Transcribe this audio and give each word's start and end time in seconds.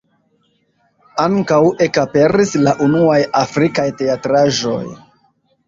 Ankaŭ 1.23 1.59
ekaperis 1.89 2.55
la 2.63 2.75
unuaj 2.87 3.21
afrikaj 3.45 3.89
teatraĵoj. 4.03 4.85